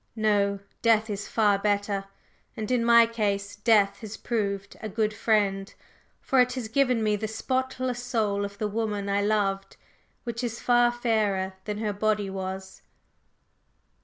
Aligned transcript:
No, 0.15 0.57
Death 0.81 1.11
is 1.11 1.27
far 1.27 1.59
better; 1.59 2.05
and 2.57 2.71
in 2.71 2.83
my 2.83 3.05
case 3.05 3.55
Death 3.55 3.99
has 3.99 4.17
proved 4.17 4.75
a 4.81 4.89
good 4.89 5.13
friend, 5.13 5.71
for 6.19 6.39
it 6.39 6.53
has 6.53 6.67
given 6.69 7.03
me 7.03 7.15
the 7.15 7.27
spotless 7.27 8.01
soul 8.03 8.43
of 8.43 8.57
the 8.57 8.67
woman 8.67 9.09
I 9.09 9.21
loved, 9.21 9.77
which 10.23 10.43
is 10.43 10.59
far 10.59 10.91
fairer 10.91 11.53
than 11.65 11.77
her 11.77 11.93
body 11.93 12.31
was." 12.31 12.81